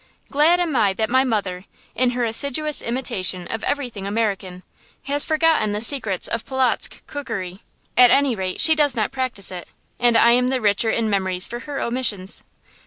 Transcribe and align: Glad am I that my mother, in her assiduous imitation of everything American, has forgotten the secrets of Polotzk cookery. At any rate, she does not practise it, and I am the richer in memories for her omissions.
Glad 0.31 0.59
am 0.59 0.75
I 0.75 0.93
that 0.93 1.11
my 1.11 1.23
mother, 1.23 1.65
in 1.93 2.09
her 2.17 2.25
assiduous 2.25 2.81
imitation 2.81 3.45
of 3.45 3.63
everything 3.63 4.07
American, 4.07 4.63
has 5.03 5.23
forgotten 5.23 5.73
the 5.73 5.79
secrets 5.81 6.27
of 6.27 6.43
Polotzk 6.43 7.05
cookery. 7.05 7.61
At 7.95 8.09
any 8.09 8.33
rate, 8.33 8.59
she 8.59 8.73
does 8.73 8.95
not 8.95 9.11
practise 9.11 9.51
it, 9.51 9.67
and 9.99 10.17
I 10.17 10.31
am 10.31 10.47
the 10.47 10.59
richer 10.59 10.89
in 10.89 11.07
memories 11.07 11.45
for 11.47 11.59
her 11.59 11.79
omissions. 11.79 12.43